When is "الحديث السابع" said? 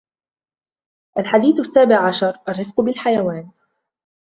1.19-2.07